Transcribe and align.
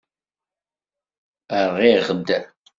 Rɣiɣ-d. 1.67 2.27